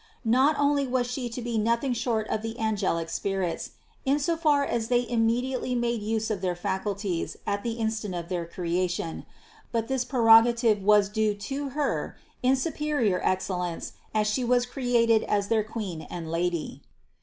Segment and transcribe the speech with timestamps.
[0.25, 3.73] Not only was She to be nothing short of the angelic spirits
[4.03, 8.27] in so far as they immediately made use of their faculties at the instant of
[8.27, 9.27] their creation,
[9.71, 15.21] but this pre rogative was due to Her in superior excellence as She was created
[15.25, 16.81] as their Queen and Lady.